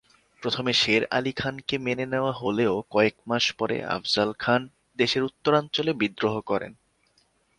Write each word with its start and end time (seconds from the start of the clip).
প্রথমে 0.41 0.71
শের 0.73 1.01
আলি 1.09 1.31
খানকে 1.31 1.75
মেনে 1.77 2.05
নেয়া 2.05 2.33
হলেও 2.33 2.73
কয়েক 2.89 3.15
মাস 3.27 3.45
পরে 3.51 3.77
আফজাল 3.87 4.29
খান 4.39 4.61
দেশের 4.99 5.23
উত্তরাঞ্চলে 5.23 5.91
বিদ্রোহ 5.93 6.35
করেন। 6.41 6.73